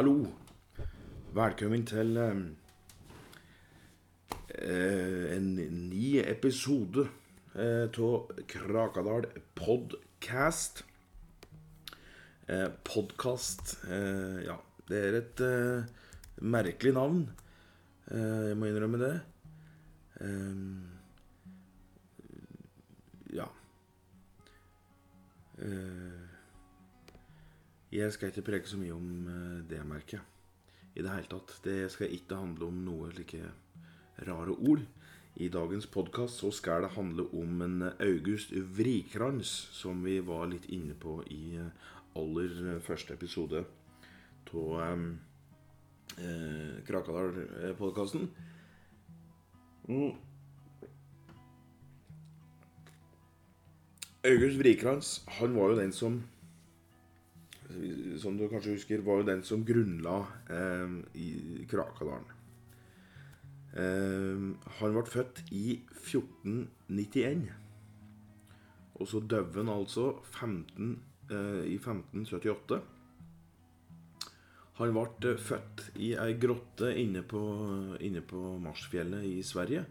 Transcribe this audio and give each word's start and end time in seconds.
Hallo. 0.00 0.24
Velkommen 1.36 1.82
til 1.84 2.16
eh, 2.16 2.38
eh, 4.64 5.24
en 5.34 5.48
ny 5.90 6.22
episode 6.22 7.04
av 7.52 8.30
Krakadal 8.48 9.26
podcast. 9.60 10.80
Eh, 12.48 12.70
podcast 12.80 13.74
eh, 13.90 14.40
Ja, 14.46 14.56
det 14.88 15.02
er 15.10 15.18
et 15.18 15.44
eh, 15.44 15.84
merkelig 16.40 16.94
navn. 16.96 17.20
Eh, 18.08 18.48
jeg 18.48 18.56
må 18.56 18.72
innrømme 18.72 19.02
det. 19.04 19.12
Eh, 20.24 20.56
ja. 23.36 23.52
Eh, 25.60 26.19
jeg 27.90 28.12
skal 28.14 28.30
ikke 28.30 28.46
preke 28.46 28.70
så 28.70 28.78
mye 28.78 28.94
om 28.94 29.26
eh, 29.26 29.58
det, 29.70 29.82
merker. 29.86 30.22
I 30.94 31.02
det 31.02 31.10
hele 31.10 31.30
tatt. 31.30 31.56
Det 31.64 31.90
skal 31.90 32.14
ikke 32.14 32.38
handle 32.38 32.70
om 32.70 32.84
noe 32.86 33.10
like 33.16 33.42
rare 34.26 34.54
ord. 34.54 34.84
I 35.40 35.48
dagens 35.48 35.86
podkast 35.90 36.42
så 36.42 36.50
skal 36.54 36.84
det 36.84 36.94
handle 36.96 37.26
om 37.34 37.62
en 37.62 37.82
August 38.02 38.52
Vrikrans, 38.52 39.50
som 39.74 40.04
vi 40.04 40.18
var 40.20 40.48
litt 40.50 40.66
inne 40.70 40.94
på 40.94 41.20
i 41.30 41.56
eh, 41.58 41.74
aller 42.18 42.80
første 42.82 43.14
episode 43.14 43.64
av 44.50 45.04
eh, 46.18 46.80
Krakadal-podkasten. 46.86 48.30
Mm. 49.86 50.14
August 54.26 54.58
Vrikrans, 54.58 55.24
han 55.38 55.54
var 55.56 55.70
jo 55.70 55.78
den 55.78 55.92
som 55.96 56.22
Som 58.20 58.36
du 58.36 58.48
kanskje 58.50 58.74
husker, 58.76 59.02
var 59.06 59.20
jo 59.20 59.28
den 59.30 59.42
som 59.46 59.64
grunnla 59.64 60.18
eh, 60.52 60.92
i 61.16 61.64
Krakadalen. 61.70 62.28
Eh, 63.70 64.46
han 64.80 64.96
ble 64.96 65.04
født 65.08 65.44
i 65.54 65.80
1491. 65.94 67.48
Og 69.00 69.08
så 69.08 69.22
døde 69.24 69.62
han 69.62 69.72
altså 69.72 70.10
15, 70.34 70.98
eh, 71.30 71.62
i 71.72 71.78
1578. 71.78 72.80
Han 74.80 74.94
ble 74.96 75.34
født 75.36 75.86
i 76.00 76.14
ei 76.16 76.34
grotte 76.40 76.92
inne 76.96 77.22
på, 77.28 77.40
inne 78.00 78.22
på 78.24 78.58
Marsfjellet 78.64 79.26
i 79.28 79.40
Sverige. 79.44 79.84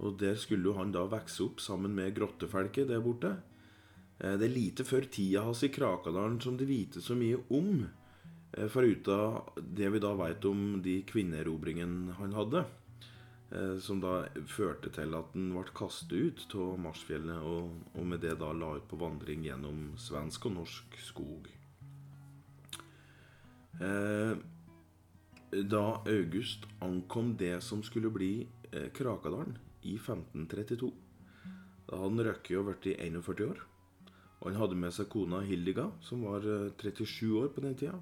Og 0.00 0.16
der 0.20 0.36
skulle 0.40 0.70
jo 0.70 0.78
han 0.78 0.92
da 0.94 1.04
vokse 1.08 1.44
opp 1.44 1.60
sammen 1.62 1.94
med 1.94 2.14
grottefolket 2.16 2.88
der 2.88 3.04
borte. 3.04 3.36
Eh, 4.20 4.36
Det 4.38 4.46
er 4.46 4.54
lite 4.54 4.84
før 4.84 5.08
tida 5.10 5.42
hans 5.42 5.62
i 5.64 5.68
Krakadalen 5.68 6.40
som 6.40 6.56
de 6.56 6.66
vite 6.68 7.02
så 7.02 7.14
mye 7.14 7.40
om. 7.50 7.88
eh, 8.52 8.68
Foruten 8.68 9.42
det 9.74 9.90
vi 9.90 9.98
da 9.98 10.14
veit 10.14 10.44
om 10.44 10.82
de 10.82 11.02
kvinneerobringene 11.02 12.14
han 12.14 12.32
hadde. 12.32 12.64
eh, 13.52 13.78
Som 13.78 14.00
da 14.00 14.28
førte 14.46 14.90
til 14.92 15.14
at 15.14 15.32
han 15.34 15.52
ble 15.52 15.64
kastet 15.74 16.12
ut 16.12 16.54
av 16.54 16.78
Marsfjellet, 16.78 17.42
og, 17.42 17.70
med 18.04 18.20
det 18.20 18.38
da 18.38 18.52
la 18.52 18.76
ut 18.76 18.88
på 18.88 18.98
vandring 18.98 19.44
gjennom 19.44 19.96
svensk 19.96 20.46
og 20.46 20.52
norsk 20.54 20.98
skog. 20.98 21.48
Da 25.50 26.02
August 26.06 26.66
ankom 26.80 27.36
det 27.36 27.60
som 27.62 27.82
skulle 27.82 28.08
bli 28.10 28.46
Krakadalen 28.94 29.58
i 29.82 29.96
1532 29.98 30.92
Da 31.88 31.96
hadde 31.96 32.16
han 32.16 32.24
røkket 32.26 32.58
og 32.58 32.66
blitt 32.66 32.98
41 32.98 33.50
år. 33.50 33.73
Han 34.44 34.58
hadde 34.60 34.76
med 34.76 34.92
seg 34.92 35.08
kona 35.12 35.40
Hildiga, 35.44 35.86
som 36.04 36.24
var 36.28 36.44
eh, 36.44 36.70
37 36.80 37.32
år 37.40 37.48
på 37.54 37.64
den 37.64 37.76
tida. 37.80 37.96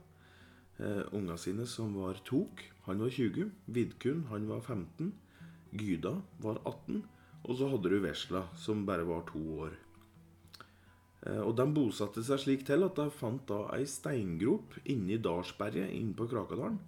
Eh, 0.82 1.02
Unga 1.14 1.36
sine, 1.38 1.66
som 1.70 1.94
var 1.94 2.18
Tok, 2.26 2.64
han 2.88 2.98
var 3.02 3.12
20. 3.14 3.50
Vidkun, 3.66 4.24
han 4.30 4.48
var 4.50 4.60
15. 4.64 5.12
Gyda 5.78 6.16
var 6.42 6.58
18. 6.66 7.02
Og 7.42 7.56
så 7.58 7.68
hadde 7.70 7.90
du 7.90 7.98
Vesla, 8.02 8.44
som 8.58 8.84
bare 8.86 9.06
var 9.06 9.22
to 9.30 9.42
år. 9.68 9.76
Eh, 11.26 11.40
Og 11.42 11.54
de 11.58 11.66
bosatte 11.74 12.22
seg 12.26 12.42
slik 12.42 12.66
til 12.66 12.82
at 12.86 12.98
de 12.98 13.06
fant 13.14 13.44
da 13.46 13.64
ei 13.76 13.84
steingrop 13.86 14.74
inni 14.84 15.18
Dalsberget 15.22 15.94
inne 15.94 16.14
på 16.18 16.26
Krakadalen. 16.30 16.80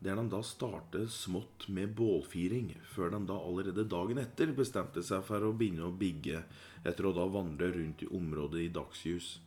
Der 0.00 0.14
de 0.14 0.28
da 0.30 0.38
startet 0.46 1.10
smått 1.10 1.66
med 1.74 1.96
bålfiring, 1.98 2.70
før 2.86 3.10
de 3.16 3.18
da 3.26 3.34
allerede 3.34 3.82
dagen 3.90 4.20
etter 4.22 4.52
bestemte 4.54 5.02
seg 5.02 5.24
for 5.26 5.42
å 5.42 5.54
begynne 5.58 5.88
å 5.88 5.94
bygge 5.94 6.44
etter 6.86 7.08
å 7.08 7.14
da 7.16 7.24
vandre 7.26 7.72
rundt 7.74 8.04
i 8.06 8.10
området 8.14 8.60
i 8.62 8.74
dagsljus. 8.74 9.40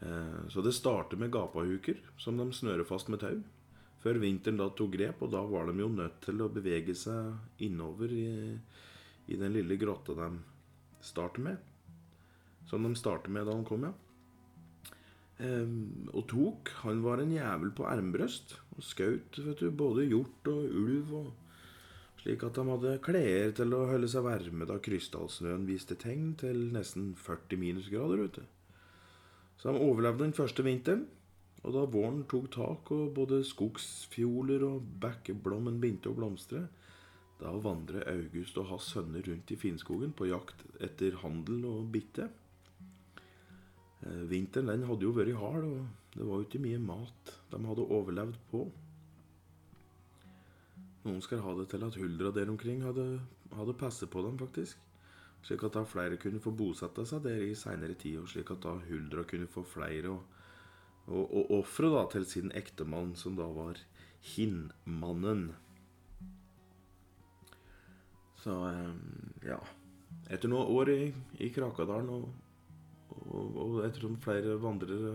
Eh, 0.00 0.48
Så 0.48 0.62
det 0.64 0.72
startet 0.72 1.18
med 1.18 1.30
gapahuker, 1.30 2.00
som 2.16 2.36
de 2.36 2.48
snører 2.52 2.88
fast 2.88 3.08
med 3.08 3.20
tau. 3.20 3.42
Før 4.02 4.18
vinteren 4.18 4.56
da 4.58 4.70
tok 4.70 4.96
grep, 4.96 5.20
og 5.22 5.30
da 5.30 5.42
var 5.46 5.68
de 5.68 5.78
jo 5.78 5.88
nødt 5.88 6.20
til 6.24 6.40
å 6.42 6.48
bevege 6.50 6.94
seg 6.96 7.36
innover 7.62 8.10
i, 8.10 8.58
i 9.28 9.36
den 9.36 9.52
lille 9.52 9.76
grotta 9.76 10.16
de 10.18 10.30
startet 11.04 11.44
med. 11.44 11.58
Som 12.66 12.82
de 12.82 12.96
startet 12.98 13.30
med 13.30 13.46
da 13.46 13.52
han 13.52 13.64
kom, 13.68 13.84
ja. 13.84 13.92
Ehm, 15.42 16.08
og 16.14 16.26
Tok, 16.30 16.70
han 16.84 17.02
var 17.04 17.22
en 17.22 17.32
jævel 17.34 17.72
på 17.74 17.86
ermbrøst 17.88 18.56
og 18.76 18.84
skaut 18.86 19.40
både 19.78 20.06
hjort 20.10 20.50
og 20.52 20.66
ulv. 20.82 21.14
Og, 21.22 21.30
slik 22.22 22.44
at 22.46 22.58
de 22.58 22.66
hadde 22.68 22.98
klær 23.02 23.54
til 23.58 23.74
å 23.74 23.86
holde 23.90 24.10
seg 24.10 24.26
varme 24.26 24.68
da 24.68 24.78
krystallsnøen 24.82 25.66
viste 25.66 25.96
tegn 25.98 26.36
til 26.38 26.68
nesten 26.74 27.12
40 27.18 27.58
minusgrader 27.58 28.22
ute. 28.28 28.44
Så 29.58 29.74
de 29.74 29.82
overlevde 29.82 30.24
den 30.26 30.36
første 30.36 30.64
vinteren. 30.66 31.08
Og 31.62 31.74
da 31.76 31.82
våren 31.86 32.24
tok 32.30 32.48
tak 32.50 32.90
og 32.94 33.12
både 33.14 33.44
skogsfjoler 33.46 34.64
og 34.66 34.86
bekkeblommen 35.02 35.78
begynte 35.82 36.10
å 36.10 36.16
blomstre, 36.16 36.64
da 37.38 37.52
vandret 37.62 38.06
August 38.10 38.58
og 38.58 38.66
hans 38.70 38.88
sønner 38.90 39.22
rundt 39.26 39.50
i 39.54 39.58
Finnskogen 39.58 40.10
på 40.18 40.26
jakt 40.30 40.64
etter 40.82 41.20
handel 41.22 41.62
og 41.70 41.92
bitte. 41.94 42.28
Eh, 44.02 44.22
Vinteren 44.30 44.70
den 44.70 44.86
hadde 44.88 45.06
jo 45.06 45.14
vært 45.16 45.36
hard, 45.38 45.66
og 45.66 46.16
det 46.16 46.26
var 46.26 46.40
jo 46.40 46.46
ikke 46.46 46.62
mye 46.62 46.80
mat 46.82 47.34
de 47.52 47.60
hadde 47.68 47.90
overlevd 47.98 48.38
på. 48.50 48.64
Noen 51.02 51.22
skal 51.24 51.42
ha 51.42 51.54
det 51.58 51.68
til 51.72 51.84
at 51.86 51.98
huldra 51.98 52.30
der 52.34 52.50
omkring 52.50 52.82
hadde, 52.86 53.06
hadde 53.56 53.78
passet 53.78 54.10
på 54.10 54.22
dem, 54.22 54.38
faktisk. 54.38 54.78
Slik 55.42 55.64
at 55.66 55.74
da 55.74 55.82
flere 55.86 56.18
kunne 56.22 56.42
få 56.42 56.52
bosette 56.54 57.02
seg 57.08 57.24
der 57.24 57.42
i 57.42 57.56
seinere 57.58 57.96
tid, 57.98 58.20
og 58.22 58.30
slik 58.30 58.52
at 58.54 58.62
da 58.62 58.76
huldra 58.86 59.24
kunne 59.26 59.50
få 59.50 59.64
flere 59.66 60.12
og, 60.12 60.22
og, 61.08 61.24
og 61.26 61.50
ofre 61.58 61.90
til 62.14 62.26
sin 62.30 62.54
ektemann, 62.54 63.16
som 63.18 63.34
da 63.38 63.48
var 63.50 63.80
Hinnmannen. 64.22 65.48
Så 68.38 68.54
eh, 68.68 68.92
ja. 69.50 69.58
Etter 70.30 70.50
noen 70.50 70.70
år 70.70 70.90
i, 70.92 71.02
i 71.42 71.50
Krakadalen 71.50 72.10
og 72.12 72.28
og, 73.12 73.56
og 73.56 73.78
ettersom 73.86 74.18
flere 74.22 74.56
vandrere 74.60 75.14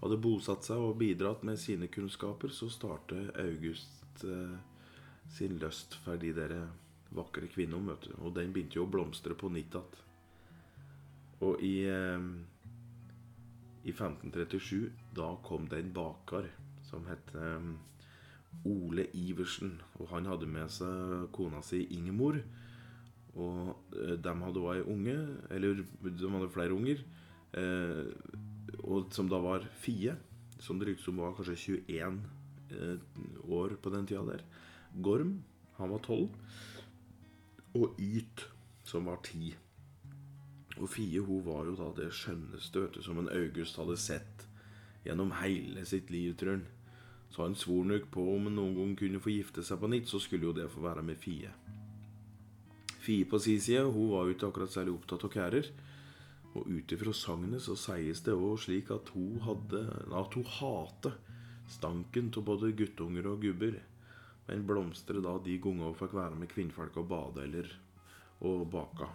hadde 0.00 0.18
bosatt 0.20 0.66
seg 0.66 0.82
og 0.82 0.98
bidratt 1.00 1.44
med 1.46 1.58
sine 1.60 1.88
kunnskaper, 1.92 2.52
så 2.52 2.68
startet 2.72 3.32
August 3.40 4.24
eh, 4.24 4.58
sin 5.32 5.56
lyst 5.60 5.96
for 6.04 6.20
de 6.20 6.32
der 6.36 6.56
vakre 7.16 7.48
kvinnene. 7.48 7.92
vet 7.92 8.08
du. 8.08 8.12
Og 8.22 8.34
den 8.36 8.52
begynte 8.52 8.78
jo 8.78 8.86
å 8.86 8.90
blomstre 8.90 9.34
på 9.34 9.50
nytt 9.52 9.74
igjen. 9.74 10.02
Og 11.46 11.62
i, 11.64 11.84
eh, 11.84 12.28
i 13.84 13.92
1537, 13.92 14.92
da 15.16 15.34
kom 15.44 15.68
det 15.68 15.82
en 15.82 15.92
baker 15.92 16.48
som 16.82 17.06
het 17.10 17.34
eh, 17.34 17.72
Ole 18.64 19.08
Iversen. 19.14 19.80
Og 20.00 20.08
han 20.12 20.26
hadde 20.26 20.46
med 20.46 20.70
seg 20.70 21.28
kona 21.32 21.62
si 21.62 21.86
Ingemor. 21.96 22.40
Og 23.36 23.74
eh, 23.96 24.16
de 24.16 24.34
hadde 24.42 24.62
òg 24.62 24.78
ei 24.78 24.86
unge, 24.92 25.16
eller 25.52 25.82
de 26.02 26.30
hadde 26.32 26.52
flere 26.54 26.76
unger, 26.76 27.02
eh, 27.60 28.08
og 28.86 29.12
som 29.14 29.28
da 29.28 29.40
var 29.42 29.66
Fie, 29.82 30.16
som 30.62 30.80
det 30.80 30.88
ryktes 30.88 31.10
om 31.10 31.20
var 31.20 31.36
kanskje 31.36 31.76
21 31.76 32.20
eh, 32.72 32.96
år 33.52 33.76
på 33.82 33.92
den 33.92 34.08
tida 34.08 34.24
der. 34.24 34.44
Gorm, 35.04 35.42
han 35.76 35.92
var 35.92 36.00
12. 36.00 36.30
Og 37.76 38.00
Yt, 38.00 38.46
som 38.88 39.10
var 39.10 39.20
10. 39.22 39.52
Og 40.80 40.88
Fie 40.92 41.20
hun 41.20 41.44
var 41.44 41.68
jo 41.68 41.76
da 41.76 41.90
det 41.96 42.12
skjønneste 42.16 42.82
vet 42.82 42.96
du, 42.96 43.02
som 43.04 43.20
en 43.20 43.32
August 43.32 43.76
hadde 43.80 43.98
sett 44.00 44.46
gjennom 45.04 45.34
hele 45.42 45.84
sitt 45.88 46.10
liv, 46.10 46.34
tror 46.36 46.56
han. 46.56 46.66
Så 47.30 47.44
han 47.44 47.56
svor 47.58 47.84
nok 47.84 48.08
på 48.12 48.24
om 48.32 48.48
han 48.48 48.56
noen 48.56 48.76
gang 48.78 48.96
kunne 48.98 49.20
få 49.20 49.34
gifte 49.34 49.64
seg 49.66 49.80
på 49.82 49.90
nytt, 49.92 50.08
så 50.08 50.20
skulle 50.22 50.48
jo 50.48 50.56
det 50.56 50.70
få 50.72 50.84
være 50.84 51.04
med 51.04 51.20
Fie. 51.20 51.52
Fie 53.06 53.26
på 53.28 53.38
si 53.42 53.56
side, 53.62 53.84
hun 53.86 54.10
var 54.10 54.26
jo 54.26 54.34
ikke 54.34 54.50
akkurat 54.50 54.72
særlig 54.72 54.96
opptatt 54.96 55.26
av 55.28 55.32
kærer. 55.34 55.70
Og 56.56 56.70
ut 56.72 56.92
ifra 56.96 57.12
sagnet 57.14 57.62
så 57.62 57.76
sies 57.78 58.22
det 58.26 58.34
òg 58.34 58.56
slik 58.62 58.90
at 58.94 59.10
hun 59.14 59.42
hadde 59.44 59.82
At 60.16 60.34
hun 60.34 60.46
hater 60.58 61.18
stanken 61.70 62.32
av 62.36 62.46
både 62.46 62.72
guttunger 62.78 63.28
og 63.30 63.42
gubber. 63.44 63.78
Men 64.46 64.66
blomstret 64.66 65.24
da 65.24 65.36
de 65.42 65.58
gangene 65.62 65.90
hun 65.90 65.98
fikk 65.98 66.14
være 66.16 66.38
med 66.38 66.50
kvinnfolk 66.52 66.98
og 67.02 67.08
bade 67.10 67.46
eller 67.46 67.70
og 68.46 68.66
baka. 68.70 69.08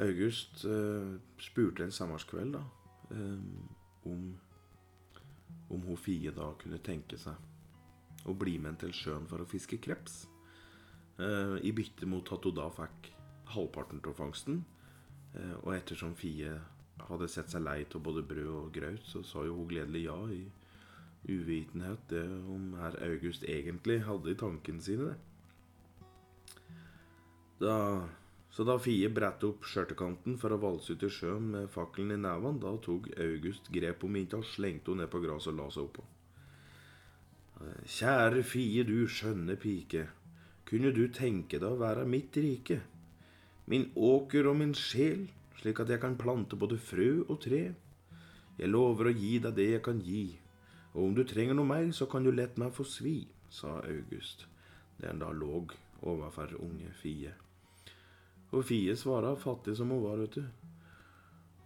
August 0.00 0.64
eh, 0.64 1.16
spurte 1.40 1.84
en 1.84 1.92
sommerskveld 1.92 2.54
da 2.56 2.62
eh, 3.16 3.42
om 4.08 4.30
om 5.70 5.82
hun 5.86 5.96
Fie 5.96 6.32
da 6.34 6.50
kunne 6.58 6.80
tenke 6.82 7.18
seg 7.20 8.26
å 8.28 8.34
bli 8.36 8.56
med 8.62 8.80
til 8.82 8.92
sjøen 8.94 9.26
for 9.30 9.42
å 9.42 9.48
fiske 9.48 9.78
kreps, 9.82 10.24
i 11.20 11.72
bytte 11.76 12.06
mot 12.08 12.28
at 12.32 12.46
hun 12.46 12.54
da 12.56 12.68
fikk 12.72 13.10
halvparten 13.54 14.02
av 14.06 14.16
fangsten. 14.16 14.62
Eh, 15.34 15.56
og 15.62 15.74
ettersom 15.74 16.14
Fie 16.18 16.54
hadde 17.08 17.28
sett 17.30 17.52
seg 17.52 17.64
lei 17.64 17.82
av 17.84 18.02
både 18.04 18.24
brød 18.26 18.52
og 18.54 18.72
graut, 18.74 19.04
så 19.06 19.22
sa 19.26 19.44
jo 19.46 19.56
hun 19.60 19.70
gledelig 19.70 20.04
ja 20.06 20.18
i 20.34 20.42
uvitenhet 21.30 22.06
det 22.08 22.24
om 22.48 22.72
herr 22.80 22.96
August 23.04 23.44
egentlig 23.44 24.00
hadde 24.06 24.32
i 24.32 24.38
tankene 24.40 24.82
sine. 24.84 25.10
Da, 27.60 27.74
så 28.50 28.64
da 28.64 28.78
Fie 28.80 29.10
brettet 29.12 29.44
opp 29.50 29.66
skjørtekanten 29.68 30.38
for 30.40 30.56
å 30.56 30.60
valse 30.62 30.96
ut 30.96 31.04
i 31.04 31.12
sjøen 31.12 31.50
med 31.54 31.72
fakkelen 31.72 32.16
i 32.16 32.22
nevene, 32.22 32.60
da 32.62 32.72
tok 32.82 33.10
August 33.20 33.68
grep 33.72 34.06
om 34.06 34.16
henne 34.16 34.40
og 34.40 34.48
slengte 34.48 34.94
henne 34.94 35.04
ned 35.04 35.12
på 35.12 35.20
gresset 35.24 35.52
og 35.52 35.60
la 35.60 35.68
seg 35.74 35.86
oppå. 35.90 36.06
Kjære 37.84 38.40
Fie, 38.48 38.86
du 38.88 39.04
skjønne 39.04 39.58
pike, 39.60 40.06
kunne 40.70 40.92
du 40.94 41.08
tenke 41.10 41.58
deg 41.58 41.66
å 41.66 41.80
være 41.80 42.06
mitt 42.06 42.36
rike? 42.38 42.78
Min 43.66 43.88
åker 43.98 44.46
og 44.46 44.60
min 44.60 44.74
sjel, 44.78 45.24
slik 45.58 45.82
at 45.82 45.90
jeg 45.90 46.02
kan 46.02 46.14
plante 46.18 46.58
både 46.58 46.78
frø 46.78 47.24
og 47.26 47.40
tre. 47.42 47.64
Jeg 48.60 48.70
lover 48.70 49.10
å 49.10 49.16
gi 49.16 49.32
deg 49.42 49.56
det 49.56 49.68
jeg 49.72 49.82
kan 49.82 49.98
gi, 50.04 50.24
og 50.94 51.02
om 51.08 51.18
du 51.18 51.24
trenger 51.26 51.58
noe 51.58 51.66
mer, 51.66 51.90
så 51.96 52.06
kan 52.10 52.22
du 52.22 52.30
lett 52.30 52.58
meg 52.58 52.74
få 52.76 52.86
svi, 52.86 53.18
sa 53.50 53.80
August, 53.82 54.46
der 55.00 55.10
han 55.10 55.22
da 55.22 55.30
lå 55.34 55.64
overfor 56.06 56.54
unge 56.62 56.90
Fie. 57.02 57.34
Og 58.54 58.66
Fie 58.66 58.94
svara 58.98 59.34
fattig 59.38 59.76
som 59.78 59.90
hun 59.90 60.04
var, 60.04 60.22
vet 60.22 60.38
du. 60.38 60.44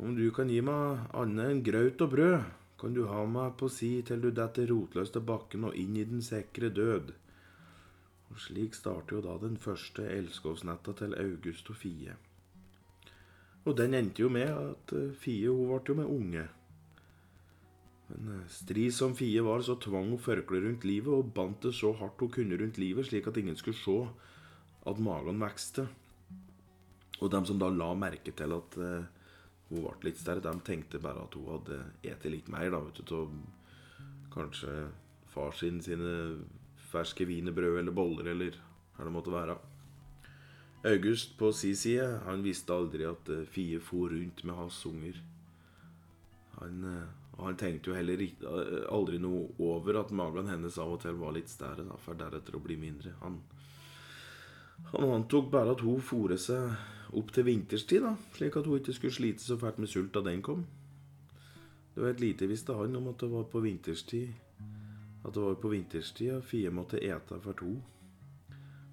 Om 0.00 0.16
du 0.16 0.26
kan 0.34 0.48
gi 0.50 0.60
meg 0.64 1.10
annet 1.14 1.50
enn 1.52 1.64
graut 1.66 2.00
og 2.04 2.14
brød, 2.16 2.38
kan 2.80 2.96
du 2.96 3.04
ha 3.08 3.22
meg 3.28 3.54
på 3.60 3.68
si 3.72 3.90
til 4.04 4.20
du 4.20 4.32
detter 4.34 4.68
rotløst 4.68 5.14
til 5.16 5.24
bakken 5.24 5.68
og 5.68 5.76
inn 5.78 5.96
i 5.96 6.08
den 6.08 6.24
sikre 6.24 6.72
død. 6.74 7.12
Og 8.34 8.42
slik 8.42 8.74
starter 8.74 9.16
jo 9.16 9.22
da 9.22 9.38
den 9.38 9.56
første 9.62 10.04
elskovsnetta 10.10 10.96
til 10.98 11.14
August 11.14 11.70
og 11.70 11.78
Fie. 11.78 12.16
Og 13.64 13.76
den 13.78 13.94
endte 13.94 14.24
jo 14.24 14.28
med 14.28 14.50
at 14.50 14.94
Fie 15.22 15.48
hun 15.48 15.70
ble 15.70 15.80
jo 15.88 15.98
med 16.02 16.10
unge. 16.10 16.44
Men 18.10 18.32
eh, 18.34 18.46
stri 18.52 18.88
som 18.92 19.14
Fie 19.16 19.42
var, 19.44 19.62
så 19.64 19.78
tvang 19.80 20.10
hun 20.12 20.20
førkleet 20.20 20.66
rundt 20.66 20.86
livet 20.88 21.14
og 21.14 21.32
bandt 21.36 21.68
det 21.68 21.74
så 21.78 21.94
hardt 21.96 22.20
hun 22.20 22.32
kunne 22.34 22.58
rundt 22.60 22.80
livet, 22.82 23.06
slik 23.08 23.30
at 23.30 23.38
ingen 23.40 23.56
skulle 23.56 23.78
se 23.78 23.98
at 24.84 25.00
magen 25.00 25.40
vokste. 25.40 25.86
Og 27.22 27.30
dem 27.32 27.46
som 27.48 27.60
da 27.62 27.70
la 27.70 27.92
merke 27.96 28.34
til 28.36 28.52
at 28.52 28.76
uh, 28.82 29.06
hun 29.70 29.86
ble 29.86 30.10
litt 30.10 30.20
større, 30.20 30.42
de 30.44 30.66
tenkte 30.66 31.00
bare 31.00 31.22
at 31.24 31.38
hun 31.38 31.46
hadde 31.54 31.80
spist 32.02 32.26
litt 32.28 32.50
mer, 32.52 32.68
da, 32.74 32.82
vet 32.84 33.00
du, 33.00 33.14
av 33.16 33.32
kanskje 34.34 34.74
far 35.30 35.54
sin 35.56 35.80
sine 35.82 36.10
ferske 36.94 37.26
wienerbrød 37.28 37.80
eller 37.82 37.94
boller 37.94 38.30
eller 38.32 38.56
hva 38.94 39.06
det 39.06 39.14
måtte 39.14 39.34
være. 39.34 39.58
August 40.84 41.36
på 41.40 41.50
si 41.56 41.72
side, 41.76 42.06
han 42.26 42.44
visste 42.44 42.74
aldri 42.74 43.06
at 43.08 43.28
uh, 43.32 43.44
Fie 43.48 43.80
for 43.80 44.12
rundt 44.12 44.44
med 44.44 44.58
hans 44.58 44.80
unger. 44.86 45.20
Han 46.60 46.82
uh, 46.84 47.04
han 47.38 47.56
tenkte 47.58 47.90
jo 47.90 47.96
heller 47.96 48.20
aldri 48.94 49.18
noe 49.18 49.48
over 49.62 49.98
at 49.98 50.12
magen 50.14 50.48
hennes 50.50 50.76
av 50.78 50.92
og 50.94 51.00
til 51.02 51.16
var 51.18 51.34
litt 51.34 51.50
større, 51.50 51.86
for 52.04 52.18
deretter 52.18 52.54
å 52.54 52.62
bli 52.62 52.76
mindre. 52.78 53.14
Han, 53.24 53.40
han 54.92 55.08
antok 55.16 55.50
bare 55.50 55.74
at 55.74 55.82
hun 55.82 56.02
fôret 56.04 56.42
seg 56.42 56.70
opp 57.14 57.34
til 57.34 57.46
vinterstid, 57.48 58.06
da, 58.06 58.14
slik 58.36 58.58
at 58.58 58.70
hun 58.70 58.78
ikke 58.78 58.94
skulle 58.94 59.16
slite 59.16 59.42
så 59.42 59.58
fælt 59.58 59.80
med 59.82 59.90
sult 59.90 60.14
da 60.14 60.22
den 60.26 60.42
kom. 60.46 60.64
Det 61.94 62.02
var 62.02 62.14
et 62.14 62.22
lite 62.22 62.50
visste 62.50 62.74
han 62.74 62.94
om 62.98 63.10
at 63.10 63.20
det 63.22 63.30
var 63.30 63.50
på 63.50 63.62
vinterstid 63.62 64.30
At 65.24 65.32
det 65.34 65.40
var 65.40 65.56
på 65.60 65.72
vinterstid 65.72 66.34
og 66.36 66.44
Fie 66.44 66.70
måtte 66.70 67.00
ete 67.00 67.40
for 67.40 67.56
to, 67.56 67.72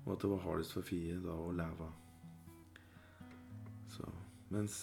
og 0.05 0.13
at 0.15 0.23
det 0.23 0.31
var 0.31 0.45
hardest 0.45 0.77
for 0.77 0.87
Fie 0.87 1.19
da 1.21 1.35
å 1.35 1.51
leve. 1.55 1.91
Så, 3.91 4.07
mens 4.49 4.81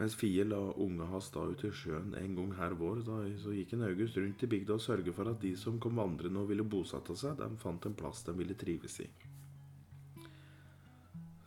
mens 0.00 0.14
Fie 0.16 0.44
la 0.48 0.58
unga 0.80 1.04
hans 1.04 1.26
da 1.30 1.42
ut 1.44 1.62
i 1.64 1.70
sjøen 1.76 2.14
en 2.16 2.36
gang 2.38 2.54
her 2.56 2.72
vår, 2.72 3.02
da, 3.04 3.18
så 3.36 3.52
gikk 3.52 3.74
en 3.76 3.84
August 3.84 4.16
rundt 4.16 4.44
i 4.46 4.48
bygda 4.48 4.78
og 4.78 4.80
sørget 4.80 5.12
for 5.12 5.28
at 5.28 5.42
de 5.42 5.50
som 5.60 5.76
kom 5.76 6.00
vandrende 6.00 6.40
og 6.40 6.48
ville 6.48 6.64
bosette 6.64 7.12
seg, 7.20 7.36
de 7.36 7.60
fant 7.60 7.84
en 7.84 7.96
plass 7.98 8.24
de 8.24 8.32
ville 8.38 8.56
trives 8.56 8.96
i. 9.04 9.08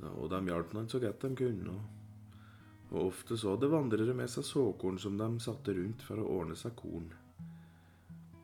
Ja, 0.03 0.11
og 0.11 0.29
de 0.29 0.43
hjalp 0.51 0.77
han 0.77 0.91
så 0.91 1.01
godt 1.01 1.25
de 1.25 1.33
kunne. 1.41 1.73
Og, 1.73 2.45
og 2.91 2.99
ofte 3.07 3.39
så 3.41 3.55
hadde 3.55 3.73
vandrere 3.73 4.13
med 4.21 4.29
seg 4.29 4.45
såkorn 4.45 5.01
som 5.01 5.17
de 5.17 5.31
satte 5.41 5.73
rundt 5.73 6.05
for 6.05 6.21
å 6.21 6.29
ordne 6.37 6.59
seg 6.59 6.77
korn. 6.77 7.09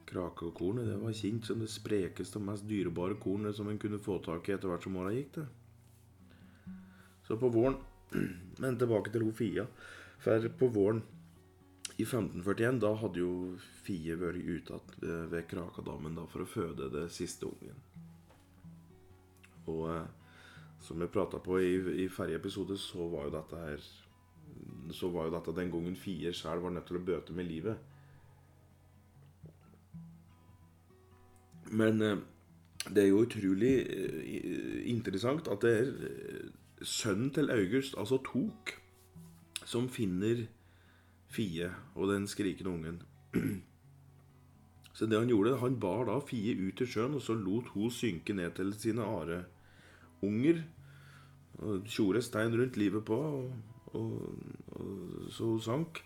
Krakekornet 0.09 0.89
det 0.89 0.97
var 1.01 1.13
kjent 1.13 1.45
som 1.45 1.61
det 1.61 1.69
sprekeste 1.69 2.39
og 2.39 2.47
mest 2.47 2.65
dyrebare 2.69 3.19
kornet 3.21 3.56
som 3.57 3.69
en 3.69 3.79
kunne 3.81 4.01
få 4.01 4.17
tak 4.25 4.50
i 4.50 4.56
etter 4.56 4.71
hvert 4.71 4.85
som 4.85 4.97
åra 4.97 5.13
gikk. 5.13 5.38
det. 5.38 5.47
Så 7.27 7.38
på 7.38 7.51
våren 7.53 7.77
Men 8.61 8.77
tilbake 8.77 9.11
til 9.13 9.27
hun 9.27 9.33
Fia. 9.38 9.67
For 10.19 10.50
på 10.59 10.67
våren 10.73 11.03
i 12.00 12.06
1541 12.07 12.79
da 12.81 12.94
hadde 12.95 13.21
jo 13.21 13.33
Fie 13.83 14.15
vært 14.17 14.41
ute 14.41 14.79
eh, 15.03 15.25
ved 15.31 15.45
Krakadammen 15.51 16.15
da 16.17 16.25
for 16.31 16.45
å 16.45 16.50
føde 16.50 16.89
det 16.94 17.06
siste 17.13 17.45
ungen. 17.45 17.77
Og 19.69 19.83
eh, 19.94 20.07
som 20.81 21.00
vi 21.00 21.09
prata 21.11 21.41
på 21.44 21.59
i, 21.59 21.73
i 22.06 22.09
forrige 22.09 22.39
episode, 22.39 22.77
så 22.79 23.07
var 23.11 23.27
jo 23.27 23.35
dette 23.35 23.63
her 23.65 23.89
Så 24.95 25.09
var 25.13 25.27
jo 25.27 25.35
dette 25.35 25.53
den 25.53 25.71
gangen 25.71 25.95
Fie 25.95 26.31
sjøl 26.33 26.63
var 26.63 26.73
nødt 26.73 26.88
til 26.88 26.97
å 26.97 27.06
bøte 27.11 27.35
med 27.35 27.45
livet. 27.45 27.77
Men 31.69 32.01
eh, 32.01 32.18
det 32.89 33.04
er 33.04 33.07
jo 33.12 33.24
utrolig 33.25 33.74
eh, 33.86 34.81
interessant 34.89 35.48
at 35.51 35.62
det 35.66 35.74
er 35.77 35.89
eh, 36.10 36.45
sønnen 36.81 37.31
til 37.36 37.51
August, 37.51 37.98
altså 37.98 38.18
Tok, 38.25 38.74
som 39.66 39.89
finner 39.89 40.48
Fie 41.30 41.69
og 41.95 42.10
den 42.13 42.27
skrikende 42.27 42.69
ungen. 42.69 43.01
Så 44.94 45.06
det 45.06 45.19
han 45.19 45.30
gjorde, 45.30 45.60
han 45.62 45.80
bar 45.80 46.10
da 46.10 46.18
Fie 46.19 46.57
ut 46.60 46.75
til 46.77 46.88
sjøen, 46.89 47.13
og 47.16 47.21
så 47.24 47.33
lot 47.33 47.69
hun 47.71 47.92
synke 47.94 48.33
ned 48.36 48.51
til 48.57 48.74
sine 48.75 49.06
areunger. 49.06 50.57
Og 51.60 51.86
tjorde 51.88 52.21
stein 52.21 52.51
rundt 52.51 52.75
livet 52.77 53.06
på, 53.06 53.16
og, 53.16 53.54
og, 53.95 54.36
og, 54.68 55.30
så 55.31 55.45
hun 55.54 55.62
sank. 55.63 56.01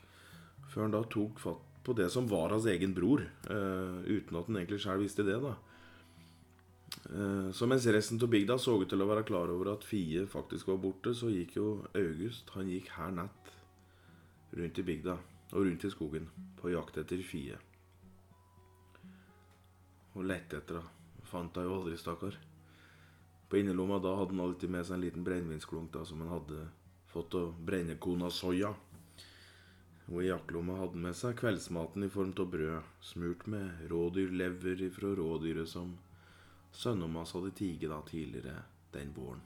Før 0.70 0.86
han 0.86 0.94
da 0.94 1.02
tok 1.10 1.42
fatt 1.42 1.73
på 1.84 1.94
det 1.98 2.10
som 2.12 2.28
var 2.30 2.54
hans 2.56 2.66
egen 2.72 2.94
bror, 2.96 3.26
uh, 3.50 4.00
uten 4.08 4.40
at 4.40 4.48
han 4.48 4.60
egentlig 4.62 4.82
sjøl 4.84 5.04
visste 5.04 5.26
det. 5.28 5.40
da. 5.44 5.56
Eh, 7.06 7.52
så 7.52 7.68
mens 7.68 7.86
resten 7.86 8.22
av 8.22 8.30
bygda 8.30 8.58
så 8.62 8.76
ut 8.80 8.90
til 8.90 9.02
å 9.02 9.10
være 9.10 9.26
klar 9.28 9.52
over 9.52 9.74
at 9.74 9.86
Fie 9.88 10.24
faktisk 10.30 10.70
var 10.72 10.80
borte, 10.84 11.14
så 11.18 11.32
gikk 11.34 11.58
jo 11.58 11.68
August 11.98 12.54
Han 12.56 12.70
gikk 12.70 12.92
her 12.96 13.12
natt 13.12 13.52
rundt 14.54 14.80
i 14.80 14.86
bygda 14.86 15.18
og 15.54 15.66
rundt 15.66 15.86
i 15.86 15.92
skogen 15.92 16.30
på 16.62 16.72
jakt 16.74 16.98
etter 17.02 17.22
Fie. 17.26 17.58
Og 20.14 20.26
lette 20.30 20.62
etter 20.62 20.80
henne. 20.80 21.00
Fant 21.24 21.56
henne 21.58 21.66
jo 21.66 21.78
aldri, 21.80 21.96
stakkar. 21.98 22.36
På 23.50 23.58
innerlomma 23.58 23.98
da 24.04 24.12
hadde 24.20 24.36
han 24.36 24.44
alltid 24.44 24.70
med 24.70 24.86
seg 24.86 24.98
en 25.00 25.06
liten 25.06 25.24
brennevinsklunk 25.26 25.96
som 26.06 26.22
han 26.22 26.30
hadde 26.30 26.68
fått 27.10 27.34
av 27.40 27.56
brennekona 27.66 28.30
Soya. 28.30 28.74
Og 30.12 30.20
i 30.20 30.28
jakkelomma 30.28 30.76
hadde 30.82 30.98
han 30.98 31.06
med 31.08 31.16
seg 31.16 31.38
kveldsmaten 31.40 32.04
i 32.04 32.12
form 32.12 32.34
av 32.44 32.50
brød, 32.52 32.92
smurt 33.02 33.48
med 33.48 33.86
rådyrlever 33.92 34.84
fra 34.96 35.14
rådyret 35.20 35.70
som 35.70 35.96
sønnen 36.74 37.16
hans 37.16 37.32
hadde 37.38 37.54
tiget 37.56 37.90
da 37.94 38.02
tidligere 38.10 38.58
den 38.94 39.16
våren. 39.16 39.42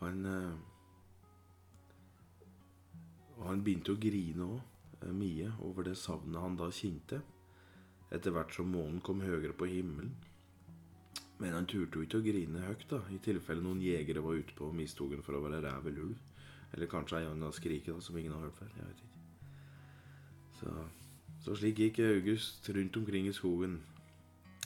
Han 0.00 0.26
eh, 0.26 0.56
Og 3.38 3.44
han 3.46 3.60
begynte 3.62 3.94
å 3.94 4.00
grine 4.02 4.46
òg, 4.46 4.62
eh, 5.02 5.12
mye, 5.14 5.52
over 5.62 5.86
det 5.86 5.96
savnet 5.98 6.42
han 6.42 6.56
da 6.58 6.70
kjente, 6.74 7.20
etter 8.10 8.34
hvert 8.34 8.54
som 8.54 8.72
månen 8.72 9.00
kom 9.04 9.20
høyere 9.22 9.54
på 9.54 9.68
himmelen. 9.70 10.10
Men 11.38 11.54
han 11.54 11.68
turte 11.70 12.00
jo 12.00 12.06
ikke 12.06 12.18
å 12.18 12.24
grine 12.24 12.64
høyt, 12.64 12.88
da, 12.90 12.98
i 13.14 13.20
tilfelle 13.22 13.62
noen 13.62 13.82
jegere 13.84 14.24
var 14.24 14.40
ute 14.40 14.56
på 14.58 14.72
mistogen 14.74 15.22
for 15.22 15.38
å 15.38 15.44
være 15.44 15.62
ræv 15.62 15.86
eller 15.86 16.08
ulv. 16.08 16.27
Eller 16.74 16.90
kanskje 16.90 17.22
ei 17.22 17.28
anna 17.28 17.50
skrike 17.54 17.92
da, 17.92 18.00
som 18.04 18.16
ingen 18.18 18.34
har 18.36 18.46
hørt 18.46 18.58
før. 18.58 18.72
Jeg 18.76 18.88
vet 18.88 19.04
ikke. 19.04 19.14
Så, 20.58 20.74
så 21.44 21.56
slik 21.56 21.78
gikk 21.80 22.00
August 22.04 22.68
rundt 22.74 22.96
omkring 22.98 23.28
i 23.30 23.34
skogen, 23.36 23.78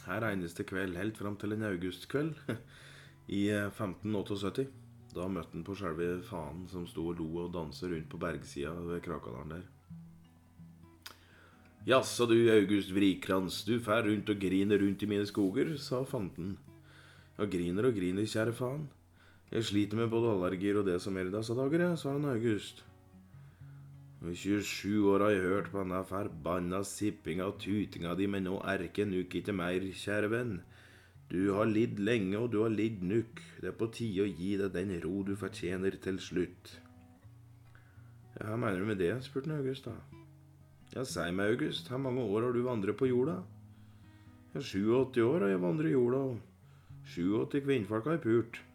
her 0.07 0.25
eneste 0.27 0.65
kveld, 0.67 0.97
helt 0.99 1.19
fram 1.19 1.37
til 1.39 1.55
en 1.55 1.69
augustkveld 1.69 2.39
i 3.41 3.45
1578. 3.55 4.65
Eh, 4.65 4.79
da 5.13 5.29
møtte 5.29 5.53
han 5.53 5.65
på 5.67 5.77
selve 5.77 6.23
fanen 6.25 6.65
som 6.73 6.87
sto 6.89 7.11
og 7.11 7.19
lo 7.21 7.29
og 7.45 7.53
dansa 7.53 7.91
rundt 7.91 8.09
på 8.09 8.21
bergsida 8.21 8.73
ved 8.87 9.03
Krakadalen 9.05 9.59
der. 9.59 9.67
Jaså 11.87 12.29
du, 12.31 12.37
August 12.55 12.93
Vrikrans, 12.95 13.65
du 13.67 13.75
fær 13.83 14.07
rundt 14.07 14.31
og 14.31 14.39
griner 14.41 14.79
rundt 14.81 15.03
i 15.03 15.09
mine 15.11 15.27
skoger, 15.27 15.75
sa 15.83 16.05
fanten. 16.07 16.55
Ja, 17.37 17.49
griner 17.51 17.89
og 17.89 17.97
griner, 17.97 18.29
kjære 18.29 18.55
faen. 18.55 18.87
Jeg 19.53 19.65
sliter 19.69 19.99
med 20.01 20.09
både 20.09 20.31
allergier 20.33 20.79
og 20.81 20.87
det 20.89 20.97
som 21.05 21.17
er 21.21 21.29
i 21.29 21.33
disse 21.35 21.53
dager, 21.53 21.83
jeg, 21.85 21.97
sa 22.01 22.15
han 22.15 22.25
August. 22.25 22.79
Og 24.23 24.31
I 24.33 24.37
27 24.39 25.11
år 25.13 25.25
har 25.27 25.35
jeg 25.35 25.43
hørt 25.45 25.69
på 25.69 25.83
denne 25.83 25.99
forbanna 26.09 26.81
sippinga 26.89 27.51
og 27.51 27.59
tutinga 27.61 28.15
di, 28.17 28.29
men 28.33 28.47
nå 28.49 28.63
erker 28.73 29.11
nuk 29.11 29.37
ikke 29.37 29.53
mer, 29.53 29.85
kjære 30.05 30.31
venn. 30.33 30.55
Du 31.29 31.53
har 31.59 31.69
lidd 31.69 32.01
lenge, 32.01 32.39
og 32.39 32.49
du 32.55 32.63
har 32.63 32.73
lidd 32.73 33.05
nukk. 33.05 33.45
Det 33.61 33.69
er 33.75 33.77
på 33.77 33.91
tide 33.93 34.25
å 34.25 34.31
gi 34.31 34.55
deg 34.63 34.73
den 34.73 34.97
ro 35.05 35.21
du 35.27 35.35
fortjener 35.37 36.01
til 36.01 36.23
slutt. 36.31 36.73
Ja, 38.39 38.55
hva 38.55 38.57
mener 38.57 38.81
du 38.81 38.89
med 38.89 39.05
det? 39.05 39.13
spurte 39.27 39.53
August 39.53 39.85
da. 39.91 39.99
Ja, 40.97 41.05
si 41.05 41.29
meg, 41.29 41.59
August, 41.59 41.93
hvor 41.93 42.01
mange 42.01 42.25
år 42.25 42.49
har 42.49 42.57
du 42.57 42.65
vandret 42.65 42.97
på 42.97 43.13
jorda? 43.13 43.43
Ja, 44.57 44.65
87 44.65 45.21
år 45.29 45.45
har 45.45 45.57
jeg 45.59 45.65
vandret 45.69 45.93
jorda, 45.93 46.27
og 46.33 47.09
87 47.13 47.67
kvinnfolk 47.69 48.09
har 48.09 48.23
jeg 48.23 48.29
pult. 48.31 48.67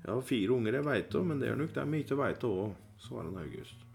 Jeg 0.00 0.12
har 0.12 0.26
fire 0.26 0.56
unger 0.56 0.78
jeg 0.78 0.86
veit 0.86 1.14
om, 1.18 1.30
men 1.30 1.40
det 1.42 1.50
er 1.50 1.58
nok 1.60 1.74
dem 1.76 1.94
jeg 1.94 2.06
ikke 2.06 2.20
veit 2.20 2.46
òg, 2.48 2.74
svarer 3.04 3.40
August. 3.42 3.86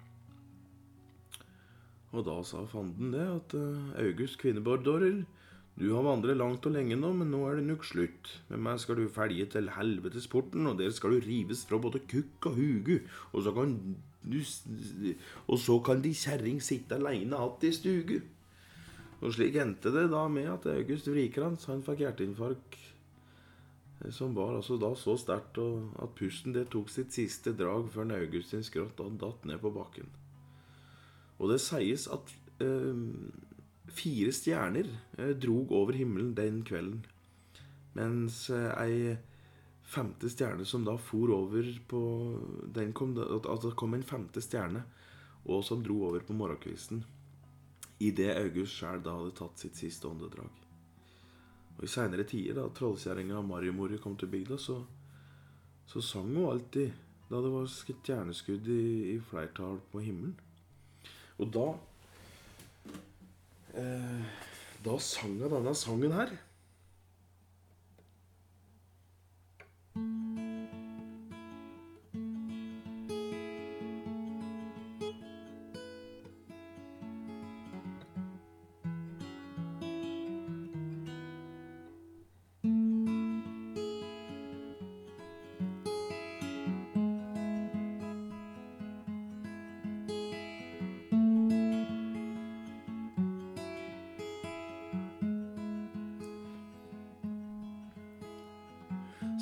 Og 2.15 2.23
da 2.23 2.35
sa 2.47 2.61
fanden 2.71 3.11
det, 3.11 3.25
at 3.25 3.55
eh, 3.57 3.87
August 4.05 4.39
Kvinnebordårer, 4.39 5.23
du 5.75 5.89
har 5.91 6.05
vandret 6.05 6.37
langt 6.39 6.63
og 6.69 6.71
lenge 6.71 6.95
nå, 6.95 7.09
men 7.19 7.33
nå 7.33 7.41
er 7.49 7.59
det 7.59 7.65
nok 7.67 7.83
slutt. 7.83 8.29
Med 8.47 8.61
meg 8.63 8.79
skal 8.79 9.01
du 9.01 9.09
felge 9.11 9.49
til 9.57 9.73
helvetesporten, 9.75 10.69
og 10.69 10.77
der 10.79 10.93
skal 10.95 11.17
du 11.17 11.25
rives 11.25 11.65
fra 11.67 11.81
både 11.83 11.99
kukk 12.07 12.47
og 12.47 12.61
hugu, 12.61 12.99
og 13.33 13.43
så 13.43 13.51
kan 13.55 13.75
du 13.75 14.39
Og 15.47 15.59
så 15.59 15.75
kan 15.85 16.01
de 16.01 16.09
kjerring 16.09 16.61
sitte 16.61 16.95
aleine 16.95 17.37
att 17.37 17.63
i 17.63 17.71
stugu. 17.71 18.21
Og 19.21 19.33
slik 19.33 19.55
endte 19.55 19.91
det 19.91 20.09
da 20.11 20.27
med 20.27 20.49
at 20.49 20.65
August 20.65 21.07
Vrikrans 21.07 21.65
han 21.65 21.83
fikk 21.85 21.99
hjerteinfarkt 21.99 22.77
som 24.13 24.35
var 24.35 24.57
altså 24.57 24.77
da 24.77 24.91
så 24.99 25.15
sterkt 25.17 25.57
at 25.57 26.15
pusten 26.19 26.53
det 26.55 26.67
tok 26.73 26.91
sitt 26.91 27.15
siste 27.15 27.55
drag 27.57 27.87
før 27.93 28.11
Augustin 28.17 28.63
skrått 28.65 28.99
han 29.01 29.19
datt 29.21 29.45
ned 29.47 29.61
på 29.63 29.71
bakken. 29.75 30.09
Og 31.39 31.51
det 31.51 31.59
sies 31.63 32.07
at 32.11 32.31
eh, 32.63 32.99
fire 33.91 34.33
stjerner 34.35 34.89
eh, 35.17 35.33
drog 35.39 35.71
over 35.75 35.97
himmelen 35.97 36.35
den 36.37 36.61
kvelden. 36.67 37.01
Mens 37.95 38.49
eh, 38.49 38.71
ei 38.83 39.17
femte 39.85 40.29
stjerne 40.31 40.65
som 40.65 40.85
da 40.85 40.97
for 40.97 41.31
over 41.35 41.67
på 41.87 42.01
den 42.73 42.93
kom, 42.93 43.13
Altså 43.15 43.71
kom 43.77 43.93
en 43.93 44.03
femte 44.03 44.41
stjerne 44.41 44.81
og 45.45 45.61
som 45.63 45.83
dro 45.85 45.99
over 46.07 46.23
på 46.25 46.33
morgenkvisten 46.33 47.03
idet 48.01 48.33
August 48.39 48.79
sjøl 48.79 49.03
da 49.05 49.13
hadde 49.15 49.35
tatt 49.37 49.61
sitt 49.61 49.77
siste 49.79 50.09
åndedrag. 50.09 50.64
Og 51.75 51.83
I 51.83 51.91
seinere 51.91 52.23
tider, 52.27 52.55
da 52.57 52.69
trollkjerringa 52.71 53.41
Mariemor 53.43 53.95
kom 54.03 54.15
til 54.19 54.31
bygda, 54.31 54.57
så, 54.61 54.79
så 55.89 56.01
sang 56.01 56.31
hun 56.31 56.49
alltid 56.49 56.93
da 57.29 57.41
det 57.41 57.51
var 57.51 57.69
stjerneskudd 57.71 58.67
i, 58.69 59.15
i 59.15 59.19
flertall 59.29 59.79
på 59.91 60.03
himmelen. 60.05 60.35
Og 61.41 61.49
da 61.51 61.67
eh, 63.81 64.41
Da 64.85 64.97
sang 65.01 65.39
hun 65.41 65.49
denne 65.49 65.73
sangen 65.75 66.13
her. 66.13 66.35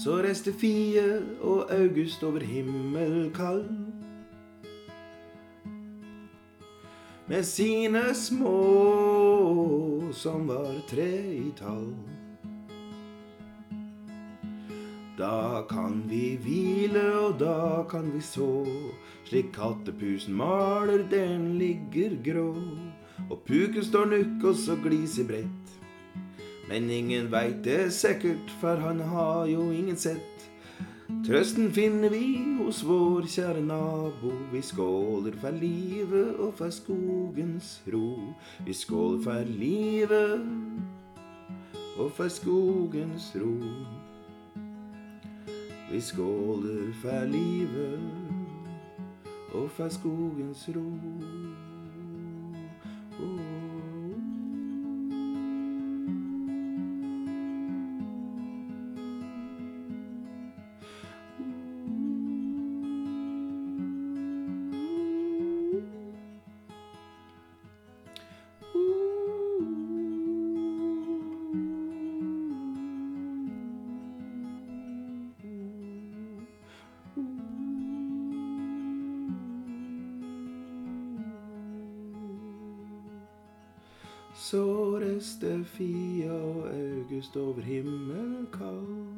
Så 0.04 0.18
reiste 0.20 0.52
Fie 0.52 1.22
og 1.40 1.70
August 1.72 2.24
over 2.28 2.44
himmelkald. 2.44 3.70
Med 7.28 7.44
sine 7.48 8.02
små 8.12 8.58
som 10.12 10.50
var 10.52 10.74
tre 10.90 11.08
i 11.38 11.54
tall. 11.56 11.94
Da 15.16 15.64
kan 15.72 16.04
vi 16.12 16.36
hvile, 16.36 17.06
og 17.22 17.40
da 17.40 17.86
kan 17.88 18.12
vi 18.12 18.20
så, 18.20 18.66
slik 19.30 19.54
kattepusen 19.56 20.36
maler, 20.36 21.08
den 21.08 21.54
ligger 21.62 22.20
grå. 22.28 22.50
Og 23.30 23.40
puken 23.48 23.88
står 23.88 24.12
nukk, 24.18 24.50
og 24.52 24.60
så 24.66 24.76
gliser 24.84 25.32
bredt. 25.32 25.83
Men 26.70 26.90
ingen 26.90 27.32
veit 27.32 27.64
det 27.64 27.94
sikkert, 27.94 28.52
for 28.62 28.76
han 28.76 29.00
har 29.00 29.46
jo 29.46 29.72
ingen 29.72 29.98
sett. 29.98 30.50
Trøsten 31.28 31.72
finner 31.72 32.10
vi 32.10 32.40
hos 32.58 32.82
vår 32.88 33.28
kjære 33.28 33.62
nabo. 33.64 34.32
Vi 34.52 34.62
skåler 34.62 35.36
for 35.42 35.52
livet 35.52 36.36
og 36.40 36.54
for 36.58 36.70
skogens 36.72 37.82
ro. 37.94 38.34
Vi 38.66 38.74
skåler 38.74 39.24
for 39.24 39.44
livet 39.48 40.42
og 41.98 42.12
for 42.12 42.28
skogens 42.28 43.32
ro. 43.36 43.56
Vi 45.92 46.02
skåler 46.02 46.94
for 47.04 47.26
livet 47.30 48.00
og 49.54 49.70
for 49.72 49.90
skogens 49.90 50.70
ro. 50.76 50.88
Oh. 53.22 53.53
Så 84.36 85.00
reiste 85.00 85.64
Fia 85.66 86.34
og 86.34 86.70
August 86.74 87.38
over 87.38 87.62
himmelkald. 87.62 89.18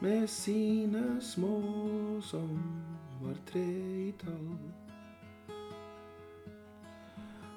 Med 0.00 0.26
sine 0.26 1.20
små 1.20 1.60
som 2.20 2.58
var 3.22 3.36
tre 3.46 3.66
i 4.08 4.12
tall. 4.18 4.56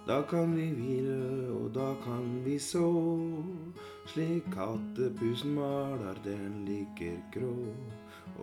Da 0.08 0.22
kan 0.30 0.56
vi 0.56 0.68
hvile, 0.70 1.52
og 1.52 1.72
da 1.76 1.94
kan 2.04 2.42
vi 2.46 2.60
så, 2.60 2.92
slik 4.06 4.44
kattepusen 4.54 5.56
maler, 5.56 6.14
den 6.24 6.66
ligger 6.66 7.18
grå. 7.34 7.56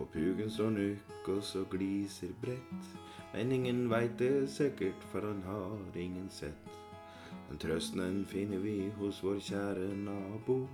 Og 0.03 0.09
pugen 0.11 0.49
står 0.51 0.69
nukk, 0.69 1.27
og 1.31 1.43
så 1.43 1.61
gliser 1.71 2.27
bredt. 2.41 2.87
Men 3.33 3.51
ingen 3.51 3.89
veit 3.89 4.19
det 4.19 4.49
sikkert, 4.51 5.03
for 5.11 5.23
han 5.23 5.39
har 5.45 5.77
ingen 5.95 6.27
sett. 6.29 6.73
Den 7.49 7.57
trøsten 7.57 7.99
den 7.99 8.25
finner 8.25 8.59
vi 8.59 8.89
hos 8.97 9.23
vår 9.23 9.39
kjære 9.39 9.95
nabo. 9.95 10.67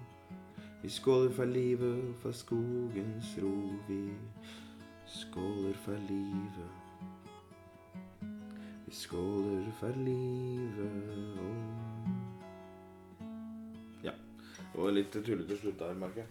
Vi 0.81 0.89
skåler 0.89 1.29
for 1.31 1.45
livet, 1.45 2.15
for 2.23 2.31
skogens 2.31 3.37
ro. 3.43 3.53
Vi 3.87 4.01
skåler 5.05 5.77
for 5.85 5.97
livet. 6.09 6.73
Vi 8.85 8.91
skåler 8.91 9.71
for 9.79 9.93
livet 9.97 11.09
og 11.39 11.55
Ja. 14.03 14.11
Det 14.73 14.81
var 14.81 14.91
litt 14.91 15.11
tullete 15.11 15.57
slutt 15.57 15.79
der, 15.79 15.93
merker 15.93 16.23
jeg. 16.23 16.29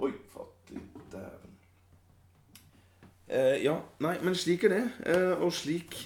Oi, 0.00 0.12
dæven. 0.12 0.55
Eh, 3.36 3.58
ja, 3.66 3.74
nei, 4.00 4.14
men 4.24 4.36
slik 4.38 4.62
er 4.64 4.72
det. 4.72 4.84
Eh, 5.12 5.34
og 5.44 5.50
slik 5.52 5.96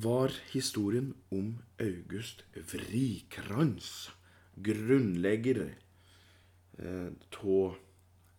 var 0.00 0.32
historien 0.54 1.10
om 1.34 1.58
August 1.82 2.46
Vrikrans. 2.70 4.08
Grunnlegger 4.56 5.60
eh, 5.66 7.10
tå 7.34 7.58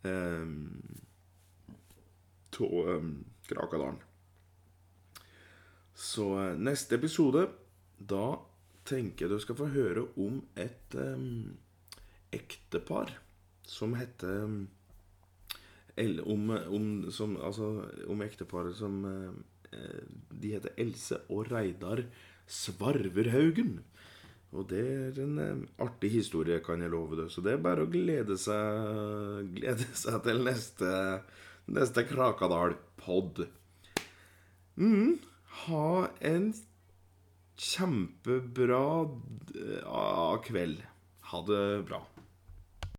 eh, 0.08 0.50
eh, 2.58 3.06
Krakadalen. 3.52 4.02
Så 5.94 6.28
eh, 6.42 6.58
neste 6.58 6.98
episode, 6.98 7.46
da 7.98 8.26
tenker 8.88 9.28
jeg 9.28 9.36
du 9.36 9.46
skal 9.46 9.60
få 9.62 9.70
høre 9.76 10.08
om 10.18 10.42
et 10.58 10.98
eh, 10.98 11.26
ektepar 12.34 13.14
som 13.62 13.94
heter 13.94 14.48
eller 15.96 16.28
om, 16.28 16.50
om, 16.50 16.86
som, 17.12 17.36
altså, 17.36 17.72
om 18.08 18.22
ekteparet 18.24 18.76
som 18.78 19.02
eh, 19.08 19.32
Eh, 19.72 20.04
De 20.42 20.54
heter 20.56 20.74
Else 20.80 21.20
og 21.32 21.50
Reidar 21.52 22.04
Svarverhaugen. 22.50 23.80
Og 24.52 24.66
det 24.68 24.82
er 24.84 25.20
en 25.24 25.38
eh, 25.40 25.62
artig 25.80 26.12
historie, 26.18 26.60
kan 26.64 26.82
jeg 26.84 26.92
love 26.92 27.16
deg. 27.20 27.30
Så 27.32 27.44
det 27.44 27.56
er 27.56 27.64
bare 27.64 27.86
å 27.86 27.92
glede 27.92 28.36
seg, 28.40 29.48
glede 29.56 29.88
seg 29.96 30.20
til 30.26 30.42
neste, 30.44 30.92
neste 31.72 32.04
Krakadal-pod. 32.10 33.46
Mm, 34.76 35.18
ha 35.64 35.88
en 36.32 36.52
kjempebra 37.62 38.84
eh, 39.56 40.40
kveld. 40.48 40.84
Ha 41.32 41.44
det 41.48 41.64
bra. 41.88 42.02